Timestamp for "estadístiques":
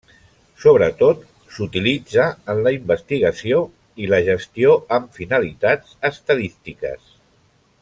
6.13-7.15